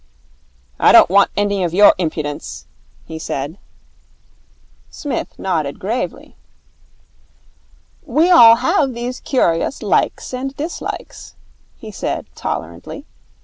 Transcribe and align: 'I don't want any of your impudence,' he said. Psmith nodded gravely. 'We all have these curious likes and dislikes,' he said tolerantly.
'I 0.79 0.93
don't 0.93 1.09
want 1.11 1.29
any 1.37 1.63
of 1.63 1.75
your 1.75 1.93
impudence,' 1.99 2.65
he 3.05 3.19
said. 3.19 3.59
Psmith 4.89 5.37
nodded 5.37 5.77
gravely. 5.77 6.35
'We 8.07 8.31
all 8.31 8.55
have 8.55 8.95
these 8.95 9.19
curious 9.19 9.83
likes 9.83 10.33
and 10.33 10.57
dislikes,' 10.57 11.35
he 11.77 11.91
said 11.91 12.25
tolerantly. 12.33 13.05